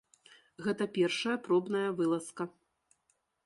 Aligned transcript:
Гэта 0.67 0.87
першая 0.95 1.37
пробная 1.49 1.85
вылазка. 2.03 2.51